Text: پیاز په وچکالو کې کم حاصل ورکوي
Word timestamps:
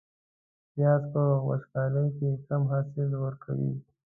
پیاز 0.71 1.01
په 1.13 1.21
وچکالو 1.47 2.05
کې 2.17 2.29
کم 2.47 2.61
حاصل 2.71 3.09
ورکوي 3.23 3.73